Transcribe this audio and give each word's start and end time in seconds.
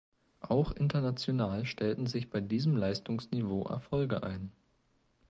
Auch 0.39 0.71
international 0.71 1.63
stellten 1.67 2.07
sich 2.07 2.31
bei 2.31 2.41
diesem 2.41 2.75
Leistungsniveau 2.75 3.67
Erfolge 3.67 4.23
ein. 4.23 4.51